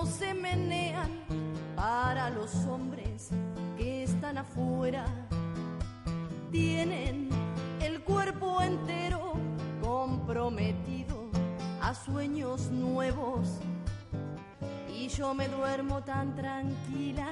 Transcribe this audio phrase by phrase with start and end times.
[0.00, 1.10] no se menean
[1.74, 3.30] para los hombres
[3.76, 5.04] que están afuera.
[6.52, 7.28] Tienen
[7.80, 9.32] el cuerpo entero
[9.82, 11.30] comprometido
[11.82, 13.48] a sueños nuevos.
[14.94, 17.30] Y yo me duermo tan tranquila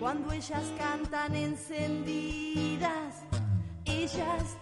[0.00, 3.22] cuando ellas cantan encendidas.
[3.84, 4.56] Ellas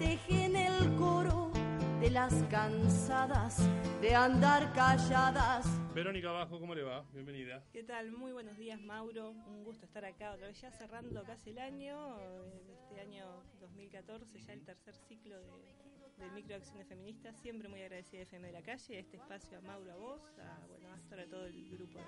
[0.00, 1.52] tejen el coro
[2.00, 3.58] de las cansadas
[4.00, 5.81] de andar calladas.
[5.94, 7.04] Verónica Abajo, ¿cómo le va?
[7.12, 7.62] Bienvenida.
[7.70, 8.12] ¿Qué tal?
[8.12, 9.30] Muy buenos días, Mauro.
[9.30, 14.40] Un gusto estar acá otra vez, ya cerrando casi el año, eh, este año 2014,
[14.40, 15.74] ya el tercer ciclo de,
[16.16, 17.36] del Microacciones Feministas.
[17.36, 20.66] Siempre muy agradecida de FM de la Calle, este espacio a Mauro, a vos, a,
[20.66, 22.00] bueno, ahora todo el grupo.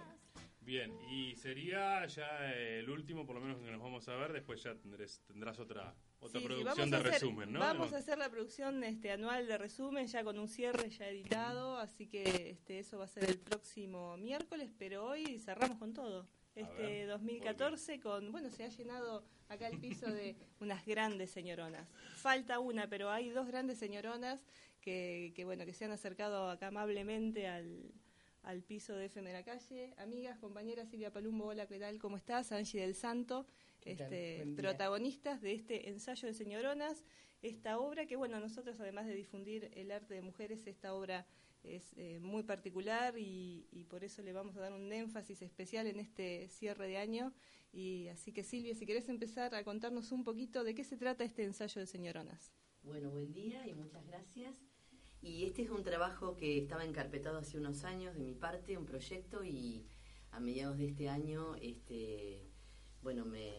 [0.64, 4.62] Bien, y sería ya el último, por lo menos que nos vamos a ver, después
[4.62, 7.60] ya tendrás, tendrás otra otra Sí, producción de hacer- resumen, ¿no?
[7.60, 11.76] Vamos a hacer la producción este, anual de resumen, ya con un cierre ya editado,
[11.76, 16.26] así que este, eso va a ser el próximo miércoles, pero hoy cerramos con todo.
[16.54, 21.86] Este ver, 2014 con, bueno, se ha llenado acá el piso de unas grandes señoronas.
[22.16, 24.40] Falta una, pero hay dos grandes señoronas
[24.80, 27.92] que, que bueno, que se han acercado acá amablemente al,
[28.44, 29.94] al piso de FM de la calle.
[29.96, 31.98] Amigas, compañeras, Silvia Palumbo, hola, ¿qué tal?
[31.98, 32.52] ¿Cómo estás?
[32.52, 33.46] Angie del Santo,
[33.84, 37.04] este, protagonistas de este ensayo de señoronas,
[37.42, 41.26] esta obra que, bueno, nosotros además de difundir el arte de mujeres, esta obra
[41.62, 45.86] es eh, muy particular y, y por eso le vamos a dar un énfasis especial
[45.86, 47.32] en este cierre de año.
[47.72, 51.24] Y así que Silvia, si querés empezar a contarnos un poquito de qué se trata
[51.24, 52.52] este ensayo de señoronas.
[52.82, 54.73] Bueno, buen día y muchas gracias.
[55.24, 58.84] Y este es un trabajo que estaba encarpetado hace unos años de mi parte, un
[58.84, 59.86] proyecto, y
[60.32, 62.42] a mediados de este año, este,
[63.02, 63.54] bueno, me,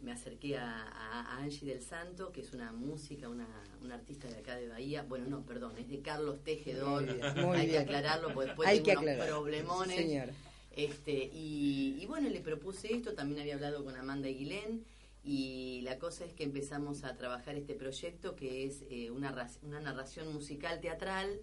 [0.00, 3.48] me acerqué a, Angie del Santo, que es una música, una,
[3.82, 5.02] una artista de acá de Bahía.
[5.02, 7.04] Bueno, no, perdón, es de Carlos Tejedor.
[7.04, 10.30] Muy bien, muy Hay que aclararlo, porque después Hay tengo que unos problemones.
[10.70, 14.84] Este, y, y bueno, le propuse esto, también había hablado con Amanda Aguilén,
[15.24, 19.80] y la cosa es que empezamos a trabajar este proyecto que es eh, una, una
[19.80, 21.40] narración musical teatral,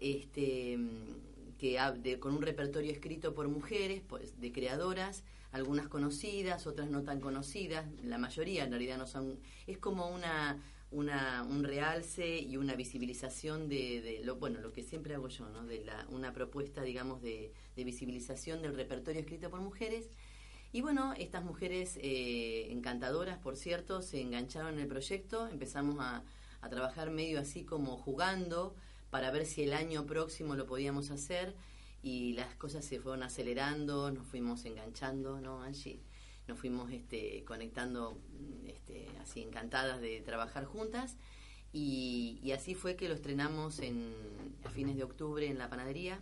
[0.00, 0.78] este,
[1.58, 7.02] que de- con un repertorio escrito por mujeres, pues, de creadoras, algunas conocidas, otras no
[7.02, 10.58] tan conocidas, la mayoría en realidad no son, es como una,
[10.90, 15.48] una un realce y una visibilización de, de lo bueno lo que siempre hago yo,
[15.50, 15.64] ¿no?
[15.66, 20.08] de la, una propuesta digamos de, de visibilización del repertorio escrito por mujeres
[20.72, 26.24] y bueno, estas mujeres eh, encantadoras, por cierto, se engancharon en el proyecto, empezamos a,
[26.62, 28.74] a trabajar medio así como jugando
[29.10, 31.54] para ver si el año próximo lo podíamos hacer.
[32.02, 36.00] Y las cosas se fueron acelerando, nos fuimos enganchando, ¿no, Angie?
[36.48, 38.18] Nos fuimos este, conectando
[38.66, 41.16] este, así encantadas de trabajar juntas.
[41.72, 44.14] Y, y así fue que lo estrenamos en,
[44.64, 46.18] a fines de octubre en la panadería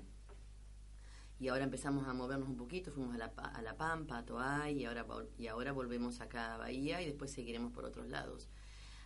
[1.41, 4.79] y ahora empezamos a movernos un poquito, fuimos a La, a la Pampa, a Toay,
[4.79, 5.07] y ahora,
[5.39, 8.51] y ahora volvemos acá a Bahía y después seguiremos por otros lados.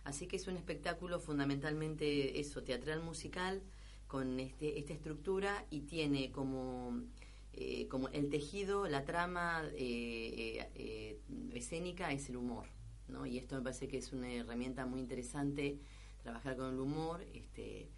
[0.03, 3.63] Así que es un espectáculo fundamentalmente eso, teatral musical,
[4.07, 7.01] con este, esta estructura y tiene como,
[7.53, 11.21] eh, como el tejido, la trama eh, eh, eh,
[11.53, 12.67] escénica es el humor.
[13.07, 13.25] ¿no?
[13.25, 15.79] Y esto me parece que es una herramienta muy interesante,
[16.21, 17.25] trabajar con el humor.
[17.33, 17.89] Este,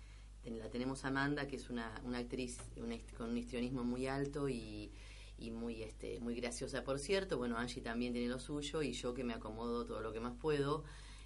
[0.52, 4.92] la tenemos Amanda, que es una, una actriz una con un histrionismo muy alto y,
[5.38, 7.38] y muy este muy graciosa, por cierto.
[7.38, 10.34] Bueno, Angie también tiene lo suyo y yo que me acomodo todo lo que más
[10.40, 10.84] puedo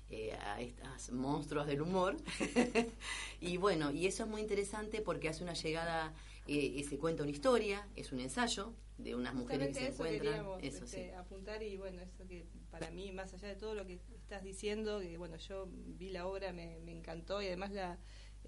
[0.09, 2.17] eh, a estas monstruos del humor.
[3.39, 6.13] y bueno, y eso es muy interesante porque hace una llegada,
[6.47, 10.45] eh, se cuenta una historia, es un ensayo de unas mujeres que se eso encuentran.
[10.61, 11.11] Eso este, sí.
[11.11, 14.99] apuntar y bueno, eso que para mí, más allá de todo lo que estás diciendo,
[14.99, 17.97] que bueno, yo vi la obra, me, me encantó y además la,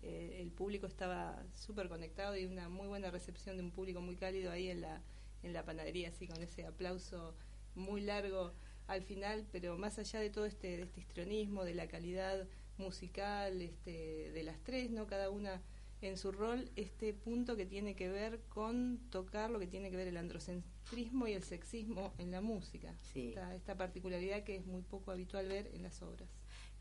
[0.04, 4.18] eh, el público estaba súper conectado y una muy buena recepción de un público muy
[4.18, 5.02] cálido ahí en la,
[5.44, 7.34] en la panadería, así con ese aplauso
[7.76, 8.52] muy largo
[8.88, 12.48] al final, pero más allá de todo este, de este histrionismo, de la calidad
[12.78, 15.08] musical este, de las tres, ¿no?
[15.08, 15.62] Cada una
[16.02, 19.96] en su rol este punto que tiene que ver con tocar lo que tiene que
[19.96, 22.94] ver el androcentrismo y el sexismo en la música.
[23.14, 23.30] Sí.
[23.30, 26.28] Esta, esta particularidad que es muy poco habitual ver en las obras.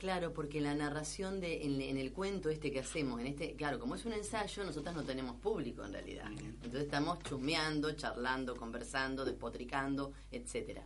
[0.02, 3.78] Claro, porque la narración de en, en el cuento este que hacemos, en este, claro,
[3.78, 6.26] como es un ensayo, nosotras no tenemos público en realidad.
[6.32, 10.84] Entonces estamos chusmeando, charlando, conversando, despotricando, etcétera.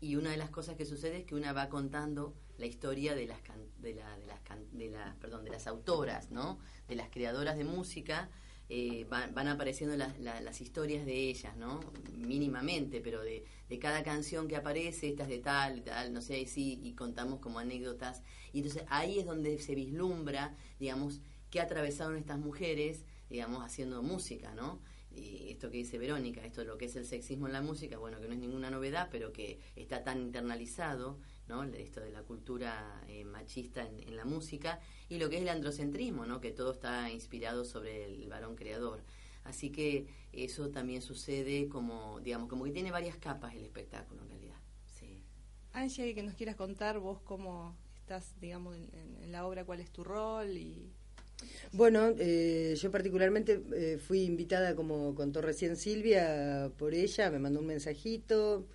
[0.00, 3.26] Y una de las cosas que sucede es que una va contando la historia de
[3.26, 6.58] las can- de, la- de las can- de las perdón de las autoras, ¿no?
[6.88, 8.30] De las creadoras de música.
[8.68, 11.80] Eh, van, van apareciendo las, la- las historias de ellas, ¿no?
[12.16, 16.46] Mínimamente, pero de, de cada canción que aparece, esta es de tal, tal, no sé,
[16.46, 18.22] sí, y contamos como anécdotas.
[18.52, 21.20] Y entonces ahí es donde se vislumbra, digamos,
[21.50, 24.80] qué atravesaron estas mujeres, digamos, haciendo música, ¿no?
[25.10, 27.98] Y esto que dice Verónica, esto de lo que es el sexismo en la música,
[27.98, 31.62] bueno, que no es ninguna novedad, pero que está tan internalizado, ¿no?
[31.64, 35.48] Esto de la cultura eh, machista en, en la música, y lo que es el
[35.48, 36.40] androcentrismo, ¿no?
[36.40, 39.02] Que todo está inspirado sobre el varón creador.
[39.44, 44.28] Así que eso también sucede como, digamos, como que tiene varias capas el espectáculo en
[44.30, 44.56] realidad.
[44.86, 45.22] Sí.
[45.72, 49.80] Angie, que nos quieras contar vos cómo estás, digamos, en, en- en la obra, cuál
[49.80, 50.92] es tu rol y
[51.72, 57.60] Bueno, eh, yo particularmente eh, fui invitada, como contó recién Silvia, por ella, me mandó
[57.60, 58.66] un mensajito,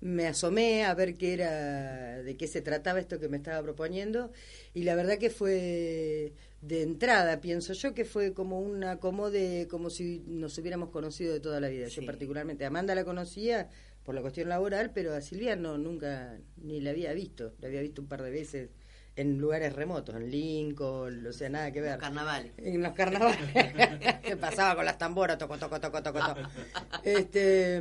[0.00, 4.30] me asomé a ver qué era, de qué se trataba esto que me estaba proponiendo,
[4.74, 9.90] y la verdad que fue de entrada, pienso yo, que fue como un acomode, como
[9.90, 11.88] si nos hubiéramos conocido de toda la vida.
[11.88, 12.06] Yo Sí.
[12.06, 13.68] particularmente, a Amanda la conocía
[14.02, 17.80] por la cuestión laboral, pero a Silvia no, nunca ni la había visto, la había
[17.80, 18.70] visto un par de veces
[19.16, 21.92] en lugares remotos, en Lincoln, o sea, nada que ver.
[21.92, 22.52] Los carnavales.
[22.58, 23.38] En los carnavales.
[24.22, 26.40] que pasaba con las tamboras, toco, toco, toco, toco, toco.
[27.04, 27.80] Este,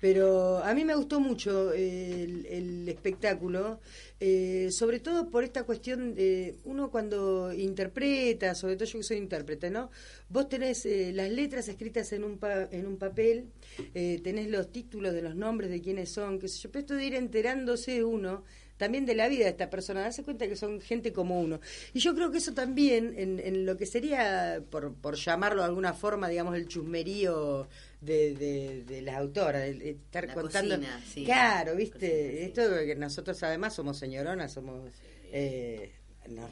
[0.00, 3.80] pero a mí me gustó mucho el, el espectáculo,
[4.18, 9.16] eh, sobre todo por esta cuestión de uno cuando interpreta, sobre todo yo que soy
[9.18, 9.90] intérprete, ¿no?
[10.28, 13.46] Vos tenés eh, las letras escritas en un, pa- en un papel,
[13.94, 16.94] eh, tenés los títulos de los nombres de quiénes son, qué sé yo, pero esto
[16.94, 18.42] de ir enterándose uno
[18.80, 21.60] también de la vida de esta persona, darse cuenta que son gente como uno.
[21.94, 25.68] Y yo creo que eso también, en, en lo que sería, por, por llamarlo de
[25.68, 27.68] alguna forma, digamos, el chusmerío
[28.00, 30.74] de, de, de las autoras, de, estar La contando.
[30.76, 31.24] cocina, sí.
[31.24, 32.38] Claro, viste, Cocina, sí.
[32.40, 34.90] esto que nosotros además somos señoronas, somos.
[35.30, 35.92] eh,
[36.28, 36.48] no,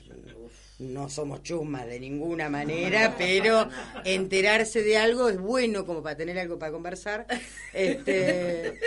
[0.79, 3.69] no somos chusmas de ninguna manera, pero
[4.05, 7.27] enterarse de algo es bueno como para tener algo para conversar.
[7.73, 8.79] Este,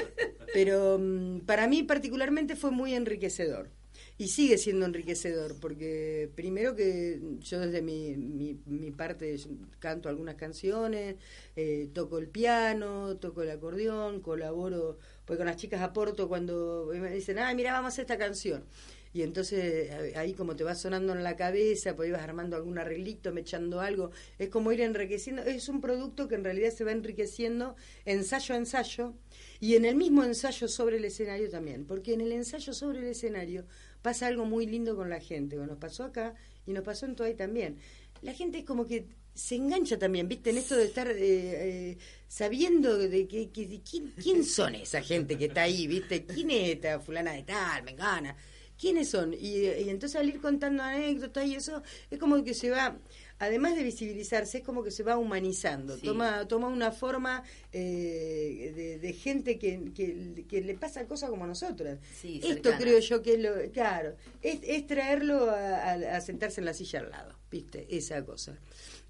[0.53, 3.69] pero mm, para mí particularmente fue muy enriquecedor.
[4.17, 9.35] Y sigue siendo enriquecedor, porque primero que yo desde mi, mi, mi parte
[9.79, 11.15] canto algunas canciones,
[11.55, 17.09] eh, toco el piano, toco el acordeón, colaboro, porque con las chicas aporto cuando me
[17.09, 18.63] dicen, ah, mira, vamos a esta canción.
[19.13, 22.77] Y entonces a- ahí como te va sonando en la cabeza, pues ibas armando algún
[22.77, 26.83] arreglito, me echando algo, es como ir enriqueciendo, es un producto que en realidad se
[26.83, 27.75] va enriqueciendo
[28.05, 29.13] ensayo a ensayo
[29.59, 33.05] y en el mismo ensayo sobre el escenario también, porque en el ensayo sobre el
[33.05, 33.65] escenario
[34.01, 36.33] pasa algo muy lindo con la gente, que nos pasó acá
[36.65, 37.77] y nos pasó en Toay también.
[38.21, 40.49] La gente es como que se engancha también, ¿viste?
[40.49, 41.97] En esto de estar eh, eh,
[42.27, 46.25] sabiendo de que, que- quién, quién son esa gente que está ahí, ¿viste?
[46.25, 48.35] ¿Quién es esta fulana de tal, me gana?
[48.81, 49.33] ¿Quiénes son?
[49.35, 52.97] Y, y entonces al ir contando anécdotas y eso, es como que se va,
[53.37, 56.01] además de visibilizarse, es como que se va humanizando, Sí.
[56.07, 61.43] toma, toma una forma eh, de, de gente que, que, que le pasa cosas como
[61.43, 61.99] a nosotras.
[62.19, 62.77] Sí, Esto cercana.
[62.79, 66.73] creo yo que es lo, claro, es, es traerlo a, a- a sentarse en la
[66.73, 67.85] silla al lado, ¿viste?
[67.95, 68.57] Esa cosa.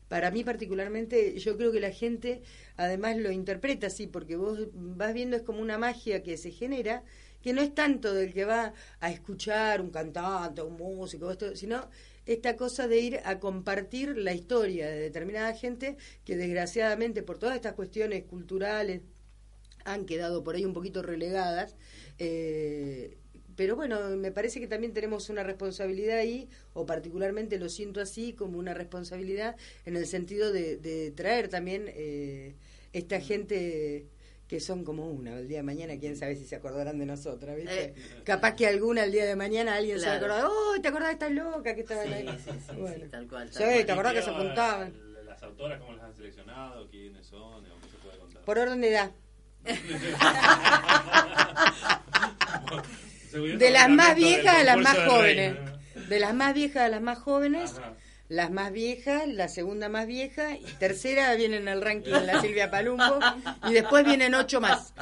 [0.10, 2.42] Para mí particularmente, yo creo que la gente
[2.76, 7.04] además lo interpreta así, porque vos vas viendo es como una magia que se genera,
[7.42, 11.90] que no es tanto del que va a escuchar un cantante, un músico, sino
[12.26, 17.56] esta cosa de ir a compartir la historia de determinada gente que desgraciadamente por todas
[17.56, 19.02] estas cuestiones culturales
[19.86, 21.76] han quedado por ahí un poquito relegadas.
[22.20, 23.18] eh,
[23.56, 28.34] pero bueno, me parece que también tenemos una responsabilidad ahí, o particularmente lo siento así,
[28.34, 29.56] como una responsabilidad
[29.86, 32.56] en el sentido de, de traer también eh,
[32.94, 34.08] esta gente
[34.52, 35.40] que son como una.
[35.40, 37.84] El día de mañana, quién sabe si se acordarán de nosotras, ¿viste?
[37.86, 37.96] Eh.
[38.26, 40.26] Capaz que alguna el día de mañana alguien se Claro.
[40.26, 42.28] acordar, ¡oh, te acordás de esta loca que estaba Sí, ahí!
[42.28, 43.06] sí, sí, Bueno.
[43.06, 43.48] sí, tal cual.
[43.50, 43.86] Sí, cual.
[43.86, 44.94] ¿te acordás que se ¿Y qué, juntaban?
[45.26, 46.90] Las autoras, ¿cómo las han seleccionado?
[46.90, 47.64] ¿Quiénes son?
[47.64, 48.42] ¿Cómo se puede contar?
[48.44, 49.12] Por orden de edad.
[53.58, 55.56] De las más viejas a las más jóvenes.
[56.10, 57.78] De las más viejas a las más jóvenes.
[57.78, 57.94] Ajá.
[58.32, 62.72] Las más viejas, la segunda más vieja, y tercera viene en el ranking la Silvia
[62.72, 63.20] Palumbo,
[63.68, 64.94] y después vienen ocho más.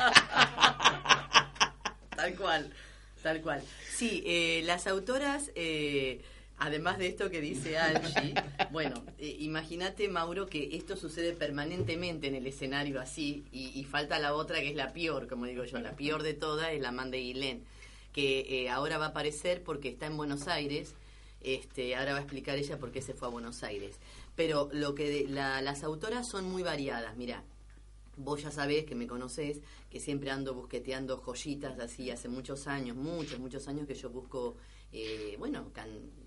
[2.15, 2.73] Tal cual,
[3.21, 3.61] tal cual.
[3.95, 6.23] Sí, eh, las autoras, eh,
[6.57, 8.33] Además de esto que dice Angie,
[8.71, 14.19] bueno, eh, imagínate, Mauro, que esto sucede permanentemente en el escenario así, y, y, falta
[14.19, 16.89] la otra que es la peor, como digo yo, la peor de todas es la
[16.89, 17.63] Amanda Guilén,
[18.11, 20.95] que eh, ahora va a aparecer porque está en Buenos Aires,
[21.41, 23.97] este, ahora va a explicar ella por qué se fue a Buenos Aires.
[24.35, 27.43] Pero lo que la, las autoras son muy variadas, mira,
[28.17, 32.95] vos ya sabés que me conocés, que siempre ando busqueteando joyitas así hace muchos años,
[32.95, 34.57] muchos, muchos años que yo busco
[34.91, 35.71] eh, bueno,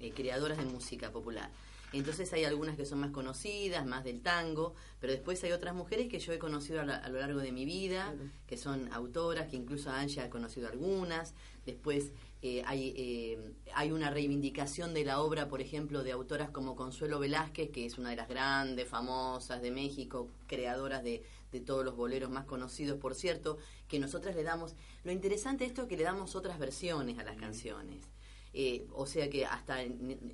[0.01, 1.51] eh, creadoras de música popular.
[1.93, 6.09] Entonces hay algunas que son más conocidas, más del tango, pero después hay otras mujeres
[6.09, 8.15] que yo he conocido a, lo largo de mi vida,
[8.47, 11.35] que son autoras, que incluso Angie ha conocido algunas.
[11.67, 12.13] Después
[12.43, 13.39] eh, hay,
[13.75, 17.99] hay una reivindicación de la obra, por ejemplo, de autoras como Consuelo Velázquez, que es
[17.99, 21.23] una de las grandes, famosas de México, creadoras de,
[21.53, 23.59] de todos los boleros más conocidos, por cierto,
[23.89, 24.75] que nosotras le damos...
[25.05, 28.09] Lo interesante de esto es que le damos otras versiones a las canciones.
[28.55, 29.79] Eh, o sea que hasta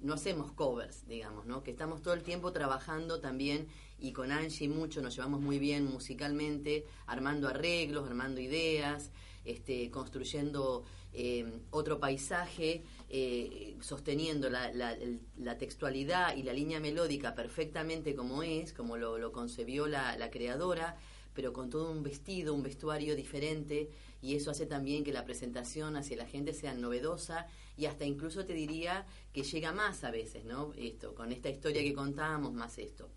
[0.03, 1.63] no hacemos covers, digamos, ¿no?
[1.63, 3.69] Que estamos todo el tiempo trabajando también
[4.01, 9.13] y con Angie mucho nos llevamos muy bien musicalmente, armando arreglos, armando ideas,
[9.45, 10.85] este, construyendo
[11.21, 18.97] eh, otro paisaje, eh, sosteniendo la, textualidad y la línea melódica perfectamente como es, como
[18.97, 20.97] lo, lo concebió la, la creadora,
[21.35, 23.91] pero con todo un vestido, un vestuario diferente,
[24.23, 28.45] y eso hace también que la presentación hacia la gente sea novedosa y hasta incluso
[28.45, 30.73] te diría que llega más a veces, ¿no?
[30.77, 33.09] Esto, con esta historia que contábamos, más esto.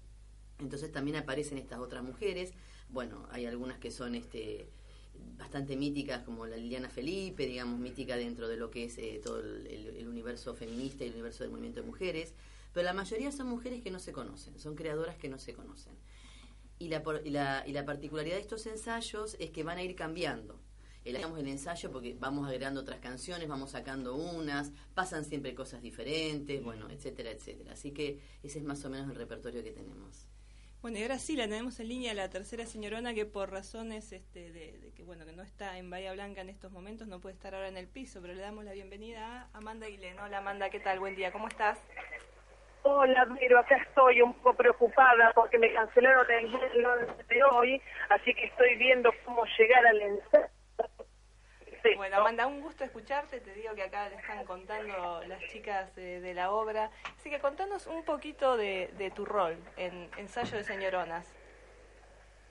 [0.58, 2.54] Entonces también aparecen estas otras mujeres,
[2.90, 4.68] bueno, hay algunas que son este
[5.38, 9.40] bastante míticas como la Liliana Felipe, digamos, mítica dentro de lo que es eh, todo
[9.40, 12.34] el, universo feminista y el universo del movimiento de mujeres,
[12.74, 15.94] pero la mayoría son mujeres que no se conocen, son creadoras que no se conocen.
[16.80, 19.96] Y la, y la, y la particularidad de estos ensayos es que van a ir
[19.96, 20.60] cambiando
[21.10, 26.64] hagamos el ensayo porque vamos agregando otras canciones, vamos sacando unas, pasan siempre cosas diferentes,
[26.64, 27.74] bueno, etcétera, etcétera.
[27.74, 30.28] Así que ese es más o menos el repertorio que tenemos.
[30.82, 34.52] Bueno, y ahora sí la tenemos en línea la tercera señorona que por razones este,
[34.52, 37.54] de, que bueno que no está en Bahía Blanca en estos momentos no puede estar
[37.54, 40.18] ahora en el piso, pero le damos la bienvenida a Amanda Aguilén.
[40.18, 41.00] Hola Amanda, ¿qué tal?
[41.00, 41.78] Buen día, ¿cómo estás?
[42.82, 46.96] Hola, pero acá estoy un poco preocupada porque me cancelaron el vuelo
[47.30, 50.48] de hoy, así que estoy viendo cómo llegar al ensayo
[51.96, 53.40] bueno, Amanda, un gusto escucharte.
[53.40, 56.92] Te digo que acá le están contando las chicas de, la obra.
[57.18, 61.34] Así que contanos un poquito de, tu rol en Ensayo de Señoronas.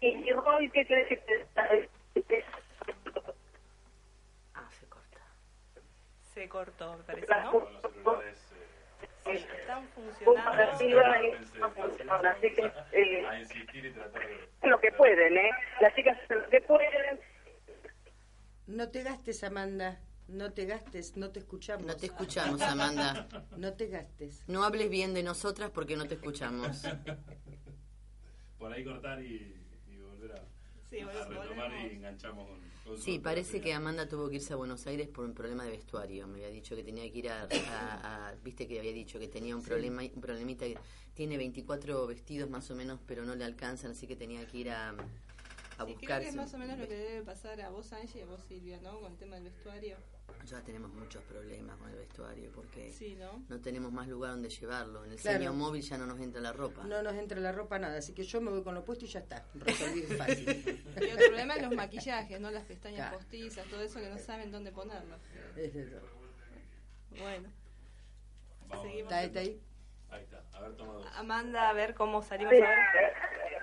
[0.01, 2.45] ¿Y mi rol qué crees que te
[4.55, 5.21] Ah, se corta.
[6.35, 8.21] Se cortó, me parece, ¿no?
[9.25, 10.51] Sí, están funcionando.
[12.29, 13.27] Así que, eh,
[14.63, 15.51] lo que pueden, ¿eh?
[15.81, 17.21] Las chicas lo que pueden
[18.71, 20.01] no te gastes, Amanda.
[20.29, 21.87] No te gastes, no te escuchamos.
[21.87, 23.29] No te escuchamos, Amanda.
[23.57, 24.45] No te gastes.
[24.47, 26.83] No hables bien de nosotras porque no te escuchamos.
[28.59, 29.57] Por ahí cortar y,
[29.99, 34.87] volver a, retomar y enganchamos con, Sí, parece que Amanda tuvo que irse a Buenos
[34.87, 36.27] Aires por un problema de vestuario.
[36.27, 38.35] Me había dicho que tenía que ir a...
[38.43, 40.67] Viste que había dicho que tenía un problema un problemita.
[41.15, 44.71] Tiene 24 vestidos más o menos, pero no le alcanzan, así que tenía que ir
[44.71, 44.95] a
[45.81, 48.21] a sí, Creo que es más o menos lo que debe pasar a vos, Angie,
[48.21, 49.01] y a vos, Silvia, ¿no?
[49.01, 49.97] Con el tema del vestuario.
[50.47, 53.45] Ya tenemos muchos problemas con el vestuario porque ¿no?
[53.49, 53.61] ¿no?
[53.61, 55.05] tenemos más lugar donde llevarlo.
[55.05, 55.53] En el claro.
[55.53, 56.85] móvil ya no nos entra la ropa.
[56.85, 59.09] No nos entra la ropa nada, así que yo me voy con lo puesto y
[59.09, 59.45] ya está.
[59.55, 60.83] Resolví fácil.
[61.01, 62.51] y otro problema es los maquillajes, ¿no?
[62.51, 65.17] Las pestañas postizas, todo eso que no saben dónde ponerlo.
[65.57, 65.97] Es eso.
[67.19, 67.49] Bueno.
[68.71, 69.61] ¿Está, ¿Está ahí?
[70.11, 70.43] Ahí está.
[70.53, 71.07] A ver, toma dos.
[71.17, 72.79] Amanda, a ver cómo salimos a ver.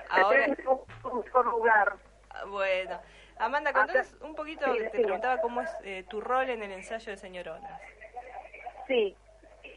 [0.09, 0.57] Ahora.
[1.03, 1.97] Un lugar.
[2.45, 2.99] Bueno,
[3.39, 7.17] Amanda, contanos un poquito, te preguntaba cómo es eh, tu rol en el ensayo de
[7.17, 7.81] Señoronas.
[8.87, 9.15] Sí,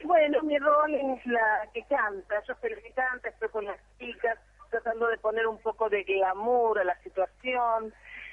[0.05, 3.79] bueno, mi rol es la que canta, yo soy la que canta, estoy con las
[3.99, 4.39] chicas,
[4.71, 7.93] tratando de poner un poco de glamour a la situación,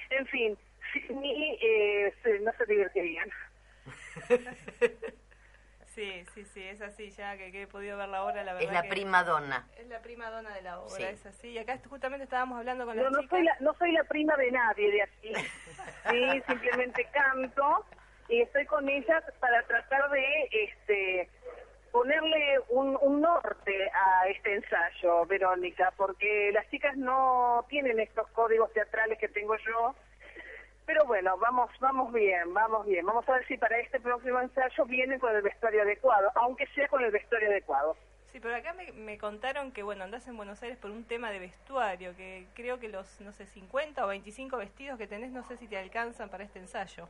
[0.10, 0.58] en fin,
[0.94, 3.30] sin mí eh, no se divertirían.
[5.98, 8.70] Sí, sí, sí, es así, ya que, he podido ver la obra, la verdad.
[8.70, 9.68] Es la prima donna.
[9.80, 11.48] Es la prima donna de la obra, es así.
[11.48, 14.52] Y acá justamente estábamos hablando con no, no Soy la, no soy la prima de
[14.52, 15.34] nadie de aquí.
[16.12, 17.84] sí, simplemente canto
[18.30, 21.30] y estoy con ellas para tratar de este
[21.92, 28.72] ponerle un, un norte a este ensayo, Verónica, porque las chicas no tienen estos códigos
[28.72, 29.96] teatrales que tengo yo
[30.88, 33.06] pero bueno, vamos, vamos bien, vamos bien.
[33.06, 36.88] Vamos a ver si para este próximo ensayo vienen con el vestuario adecuado, aunque sea
[36.88, 37.98] con el vestuario adecuado.
[38.32, 41.30] Sí, pero acá me, me, contaron que, bueno, andás en Buenos Aires por un tema
[41.30, 45.44] de vestuario, que creo que los, no sé, 50 o 25 vestidos que tenés, no
[45.44, 47.10] sé si te alcanzan para este ensayo.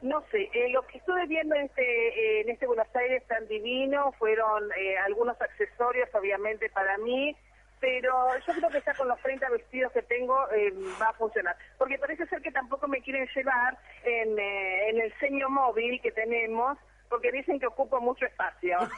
[0.00, 3.46] No sé, eh, lo que estuve viendo en este, eh, en este Buenos Aires tan
[3.48, 7.36] divino fueron eh, algunos accesorios, obviamente, para mí,
[7.84, 11.54] pero yo creo que ya con los 30 vestidos que tengo eh, va a funcionar.
[11.76, 16.10] Porque parece ser que tampoco me quieren llevar en, eh, en el ceño móvil que
[16.10, 16.78] tenemos,
[17.10, 18.78] porque dicen que ocupo mucho espacio.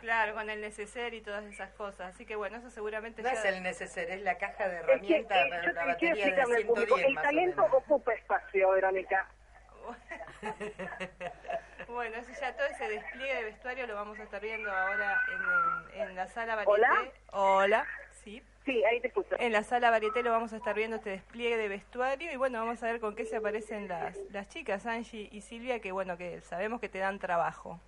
[0.00, 2.14] Claro, con el neceser y todas esas cosas.
[2.14, 4.84] Así que bueno, eso seguramente No ya- es el neceser, es la caja de Es
[4.84, 8.70] que, herramientas eh, yo quiero batería de explicarle al público, 110 el talento ocupa espacio,
[8.70, 9.26] Verónica.
[11.88, 15.34] Bueno, eso ya todo ese despliegue de vestuario lo vamos a estar viendo ahora en,
[15.34, 16.72] en- en la sala varieté.
[16.72, 17.12] ¿Hola?
[17.32, 17.86] Hola,
[18.24, 18.42] sí.
[18.64, 19.36] Sí, ahí te escucho.
[19.38, 22.58] En la sala varieté lo vamos a estar viendo este despliegue de vestuario y bueno,
[22.58, 26.16] vamos a ver con qué se aparecen las, las chicas, Angie y Silvia, que bueno,
[26.16, 27.80] que sabemos que te dan trabajo.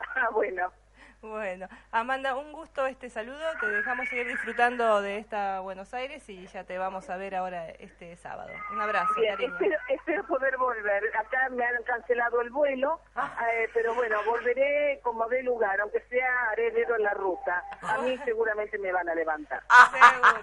[0.00, 0.72] Ah, bueno.
[1.20, 6.46] Bueno, Amanda, un gusto este saludo, te dejamos seguir disfrutando de esta Buenos Aires y
[6.46, 8.50] ya te vamos a ver ahora este sábado.
[8.72, 9.52] Un abrazo, Bien, cariño.
[9.54, 11.02] espero, espero poder volver.
[11.16, 16.50] Acá me han cancelado el vuelo, eh, pero bueno, volveré como de lugar, aunque sea
[16.50, 17.64] haré dedo en la ruta.
[17.82, 19.60] A mí seguramente me van a levantar.
[19.90, 20.42] Seguro.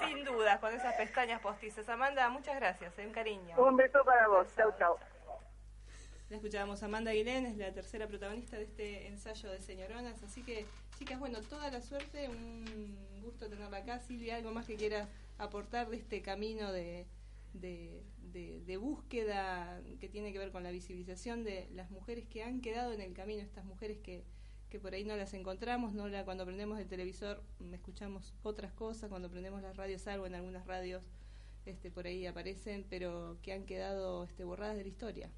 [0.00, 1.88] Sin dudas, con esas pestañas postizas.
[1.88, 3.56] Amanda, muchas gracias, eh, un cariño.
[3.56, 4.48] Un beso para vos.
[4.56, 4.98] Chau, chau.
[6.34, 10.20] La escuchábamos Amanda Aguilén, es la tercera protagonista de este ensayo de Señoronas.
[10.24, 10.66] Así que,
[10.98, 14.00] chicas, bueno, toda la suerte, un gusto tenerla acá.
[14.00, 17.06] Silvia, ¿algo más que quieras aportar de este camino de,
[18.80, 23.00] búsqueda que tiene que ver con la visibilización de las mujeres que han quedado en
[23.00, 24.24] el camino, estas mujeres que,
[24.70, 28.72] que por ahí no las encontramos, no la, cuando prendemos el televisor mm, escuchamos otras
[28.72, 31.04] cosas, cuando prendemos las radios algo, en algunas radios
[31.64, 35.30] este, por ahí aparecen, pero que han quedado este, borradas de la historia.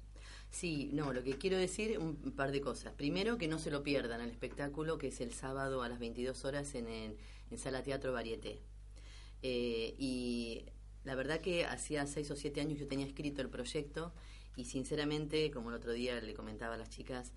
[0.49, 2.93] Sí, no, lo que quiero decir, un par de cosas.
[2.93, 6.45] Primero, que no se lo pierdan el espectáculo que es el sábado a las 22
[6.45, 7.17] horas en, el-
[7.51, 8.61] en Sala Teatro Varieté.
[9.43, 10.65] Eh, y
[11.05, 14.13] la verdad que hacía seis o siete años yo tenía escrito el proyecto
[14.55, 17.33] y sinceramente, como el otro día le comentaba a las chicas,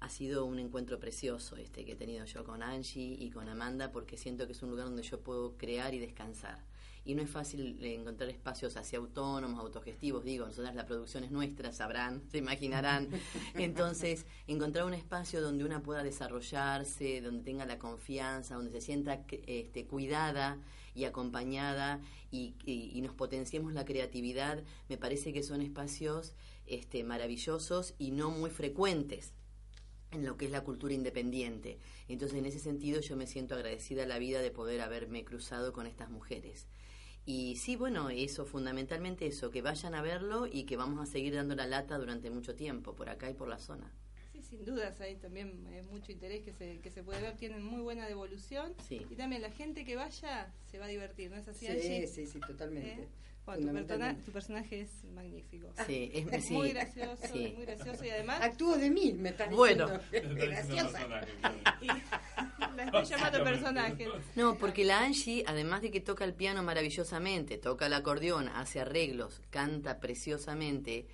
[0.00, 3.90] ha sido un encuentro precioso este que he tenido yo con Angie y con Amanda
[3.90, 6.62] porque siento que es un lugar donde yo puedo crear y descansar.
[7.06, 11.70] Y no es fácil encontrar espacios así autónomos, autogestivos, digo, nosotras la producción es nuestra,
[11.72, 13.08] sabrán, se imaginarán.
[13.54, 19.24] Entonces, encontrar un espacio donde una pueda desarrollarse, donde tenga la confianza, donde se sienta
[19.46, 20.58] este, cuidada
[20.94, 22.00] y acompañada
[22.30, 26.32] y, y- y nos potenciemos la creatividad, me parece que son espacios
[26.66, 29.34] este, maravillosos y no muy frecuentes
[30.10, 31.78] en lo que es la cultura independiente.
[32.08, 35.72] Entonces, en ese sentido, yo me siento agradecida a la vida de poder haberme cruzado
[35.72, 36.66] con estas mujeres.
[37.26, 41.34] Y sí, bueno, eso, fundamentalmente eso, que vayan a verlo y que vamos a seguir
[41.34, 43.90] dando la lata durante mucho tiempo, por acá y por la zona.
[44.32, 47.62] Sí, sin dudas, hay también eh, mucho interés que se, que se puede ver, tienen
[47.62, 49.06] muy buena devolución Sí.
[49.08, 52.26] y también la gente que vaya se va a divertir, ¿no es así, Sí, sí,
[52.26, 53.04] sí, totalmente.
[53.04, 53.08] ¿Eh?
[53.46, 54.22] Bueno, tu, persona- Fundamentalmente.
[54.24, 55.68] tu personaje es magnífico.
[55.86, 56.54] Sí, es- Es sí.
[56.54, 57.52] muy gracioso, Sí.
[57.56, 59.86] muy gracioso y además Actúo de mí, me están Bueno.
[60.12, 60.34] diciendo.
[60.46, 61.00] Graciosa.
[61.82, 64.08] y la estoy llamando personaje.
[64.34, 68.80] No, porque la Angie, además de que toca el piano maravillosamente, toca el acordeón, hace
[68.80, 71.06] arreglos, canta preciosamente.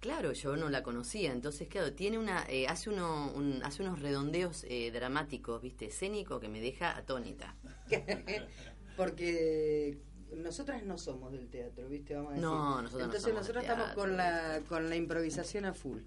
[0.00, 4.00] Claro, yo no la conocía, entonces claro, tiene una, eh, hace uno, un- hace unos
[4.00, 7.54] redondeos eh, dramáticos, viste, escénico que me deja atónita.
[8.96, 9.98] Porque
[10.36, 12.14] nosotras no somos del teatro, ¿viste?
[12.14, 12.44] Vamos a decir.
[12.48, 15.74] No, nosotras no Entonces somos nosotros del estamos teatro, con la, con la improvisación a
[15.74, 16.00] full.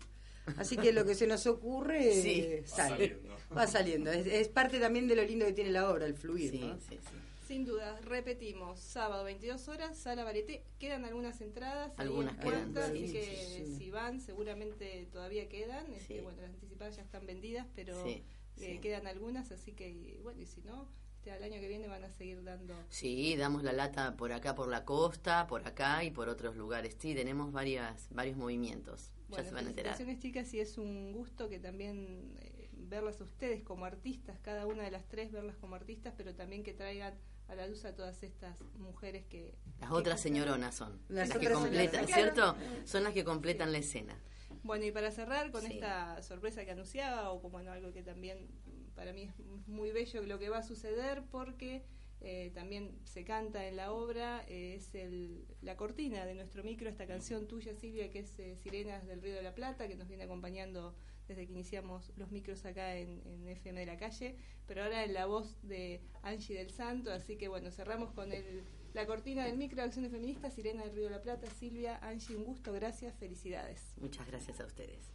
[0.57, 2.39] Así que lo que se nos ocurre Sí.
[2.41, 2.89] eh, Va sale.
[2.97, 3.37] saliendo.
[3.55, 4.11] Va saliendo.
[4.11, 6.75] Es, es parte también de lo lindo que tiene la obra, el fluir, Sí, ¿no?
[6.79, 7.15] sí, sí.
[7.47, 12.71] Sin duda, repetimos, sábado 22 horas, sala Varieté, quedan algunas entradas ahí Algunas en quedan,
[12.73, 13.75] puerta, sí, así sí, que sí, sí.
[13.77, 16.21] si van seguramente todavía quedan, este, Sí.
[16.21, 18.23] bueno, las anticipadas ya están vendidas, pero Sí,
[18.57, 18.77] eh, sí.
[18.79, 20.87] quedan algunas, así que bueno, y si no,
[21.27, 22.73] al año que viene van a seguir dando...
[22.89, 26.95] Sí, damos la lata por acá, por la costa, por acá y por otros lugares.
[26.99, 29.11] Sí, tenemos varias, varios movimientos.
[29.27, 29.95] Bueno, ya se van a enterar.
[29.95, 34.65] felicitaciones chicas y es un gusto que también eh, verlas a ustedes como artistas, cada
[34.65, 37.13] una de las tres verlas como artistas, pero también que traigan
[37.47, 39.55] a la luz a todas estas mujeres que...
[39.79, 42.07] Las que otras señoronas son Las las que otras completan.
[42.07, 42.55] ¿cierto?
[42.85, 44.17] Son las que completan la escena.
[44.63, 45.73] Bueno, y para cerrar con Sí.
[45.73, 48.47] esta sorpresa que anunciaba, o como bueno, algo que también
[48.95, 51.83] para mí es muy bello lo que va a suceder, porque
[52.21, 56.89] eh, también se canta en la obra, eh, es el, la cortina de nuestro micro,
[56.89, 60.07] esta canción tuya, Silvia, que es eh, Sirenas del Río de la Plata, que nos
[60.09, 60.93] viene acompañando
[61.29, 64.35] desde que iniciamos los micros acá en, en FM de la calle,
[64.65, 68.63] pero ahora en la voz de Angie del Santo, así que bueno, cerramos con el,
[68.93, 72.35] la cortina del micro de Acciones Feministas, Sirena del Río de la Plata, Silvia, Angie,
[72.35, 73.93] un gusto, gracias, felicidades.
[73.97, 75.11] Muchas gracias a ustedes.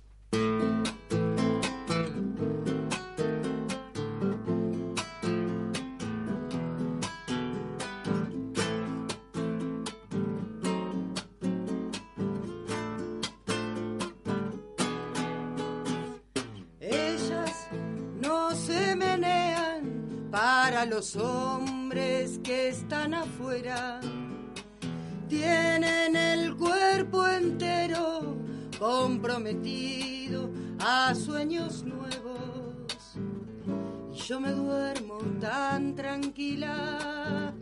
[20.44, 23.98] Para los hombres que están afuera.
[25.26, 28.37] Tienen el cuerpo entero
[28.78, 33.16] comprometido a sueños nuevos.
[34.12, 37.54] Y yo me duermo tan tranquila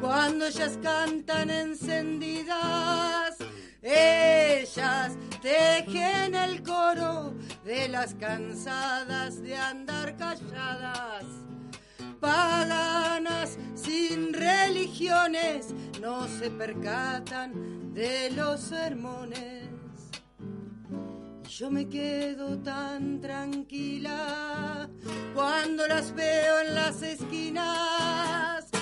[0.00, 3.36] cuando ellas cantan encendidas.
[3.82, 7.34] Ellas tejen el coro
[7.66, 11.40] de las cansadas de andar calladas.
[12.20, 19.68] Paganas sin religiones no se percatan de los sermones.
[21.44, 24.88] Y yo me quedo tan tranquila
[25.34, 28.79] cuando las veo en las esquinas.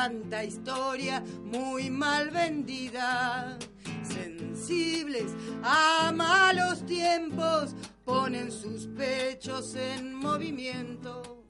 [0.00, 3.58] Tanta historia muy mal vendida,
[4.02, 7.74] sensibles a malos tiempos,
[8.06, 11.44] ponen sus pechos en movimiento.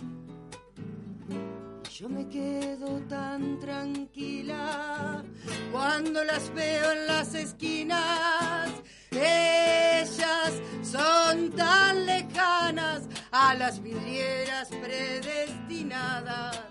[1.93, 5.23] Yo me quedo tan tranquila
[5.71, 8.69] cuando las veo en las esquinas.
[9.13, 16.70] Ellas son tan lejanas a las vidrieras predestinadas.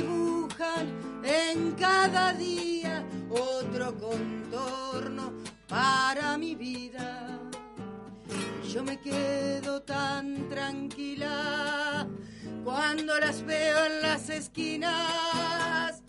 [0.00, 0.86] Dibujan
[1.22, 5.34] en cada día otro contorno
[5.68, 7.38] para mi vida.
[8.72, 12.08] Yo me quedo tan tranquila
[12.64, 16.02] cuando las veo en las esquinas.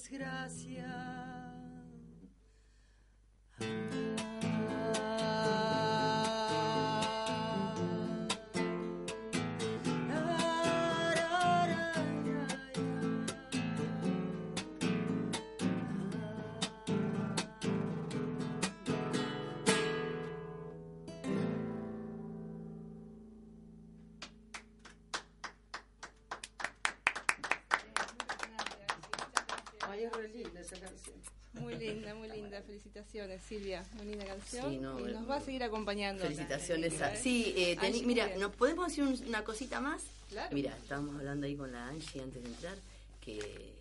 [0.00, 0.88] Desgracia.
[30.72, 31.16] Esa canción.
[31.54, 32.62] Muy linda, muy linda.
[32.62, 33.84] Felicitaciones, Silvia.
[33.94, 34.70] Muy linda canción.
[34.70, 36.22] Sí, no, y nos va a seguir acompañando.
[36.22, 36.32] acá.
[36.32, 37.00] Felicitaciones.
[37.02, 38.36] A, sí, eh, mira.
[38.36, 40.02] ¿nos podemos decir un- una cosita más?
[40.28, 40.54] Claro.
[40.54, 42.76] Mira, estábamos hablando ahí con la Angie antes de entrar,
[43.20, 43.74] que,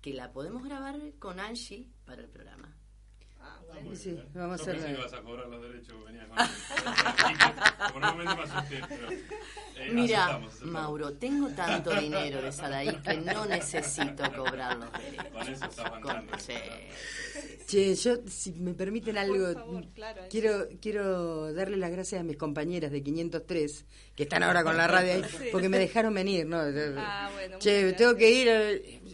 [0.00, 2.74] que la podemos grabar con Angie para el programa.
[3.42, 3.58] Ah,
[3.90, 4.98] Sí, sí, vamos a Yo pensé que hacerlo.
[5.00, 6.36] ibas a cobrar los derechos, venías con
[7.92, 9.10] Como normalmente me asusté, pero.
[9.10, 10.72] eh, Mira, aceptamos, aceptamos.
[10.72, 15.26] Mauro, tengo tanto dinero de Sadaí que no necesito cobrar los derechos.
[15.32, 16.52] Con eso Con- sí,
[17.66, 20.28] Che, yo, si me permiten algo, favor, claro, Angie.
[20.30, 24.86] quiero quiero darle las gracias a mis compañeras de 503, que están ahora con la
[24.86, 25.48] radio ahí, Sí.
[25.50, 26.58] porque me dejaron venir, ¿no?
[26.98, 28.48] Ah, bueno, Che, tengo que ir,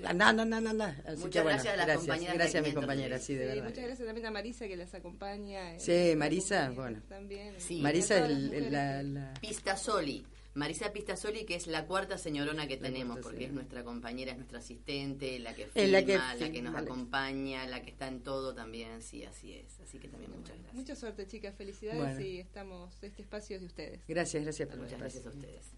[0.05, 0.87] anda, anda, anda, anda.
[1.07, 2.75] Así Muchas que bueno, gracias a las gracias, compañeras gracias a mis 503.
[2.75, 3.65] compañeras, sí, de Sí, verdad.
[3.65, 5.75] muchas gracias también a Marisa que las acompaña.
[5.75, 7.01] en Sí, Marisa, bueno.
[7.09, 7.55] También.
[7.59, 7.81] Sí.
[7.81, 10.25] Marisa es la, que- la- Pistasoli.
[10.55, 14.59] Marisa Pistasoli, que es la cuarta señorona que tenemos, porque es nuestra compañera, es nuestra
[14.59, 16.19] asistente, la que filma, la la que
[16.53, 16.87] filma, nos vale.
[16.87, 19.79] acompaña, la que está en todo también, sí, así es.
[19.81, 20.75] Así que también muchas gracias.
[20.75, 21.55] Mucha suerte, chicas.
[21.55, 22.21] Felicidades Bueno.
[22.21, 22.93] y estamos.
[23.03, 24.01] Este espacio es de ustedes.
[24.09, 25.71] Gracias, gracias por Muchas gracias a ustedes.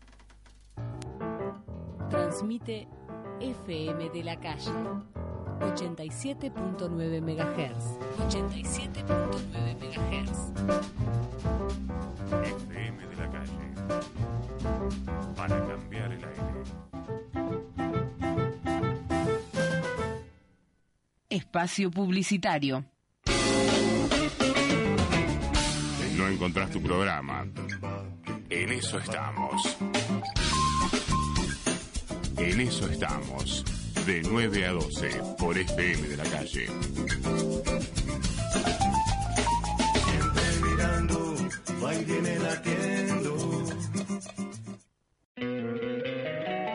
[2.09, 2.89] Transmite
[3.41, 4.71] FM de la calle
[5.61, 7.99] 87.9 MHz.
[8.19, 10.53] 87.9 MHz.
[12.31, 13.53] FM de la calle.
[15.37, 16.41] Para cambiar el aire.
[21.29, 22.85] Espacio publicitario.
[26.17, 27.47] No encontrás tu programa.
[28.49, 29.77] En eso estamos.
[32.37, 33.80] En eso estamos.
[34.07, 36.67] De 9 a 12 por FM de la calle.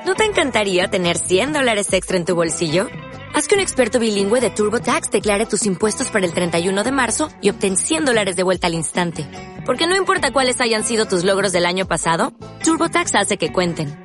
[0.05, 2.87] ¿No te encantaría tener 100 dólares extra en tu bolsillo?
[3.33, 7.29] Haz que un experto bilingüe de TurboTax declare tus impuestos para el 31 de marzo
[7.41, 9.27] y obtén 100 dólares de vuelta al instante.
[9.65, 12.33] Porque no importa cuáles hayan sido tus logros del año pasado,
[12.63, 14.04] TurboTax hace que cuenten.